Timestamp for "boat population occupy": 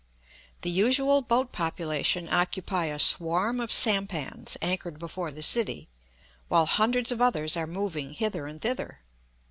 1.21-2.85